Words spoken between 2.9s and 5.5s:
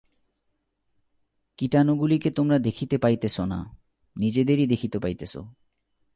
পাইতেছ না, নিজেদেরই দেখিতে পাইতেছ।